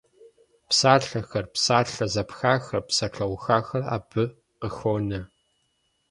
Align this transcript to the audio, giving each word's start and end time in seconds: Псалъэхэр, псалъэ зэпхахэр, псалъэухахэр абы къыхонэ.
Псалъэхэр, 0.69 1.45
псалъэ 1.53 2.05
зэпхахэр, 2.13 2.81
псалъэухахэр 2.87 3.83
абы 3.95 4.23
къыхонэ. 4.59 5.21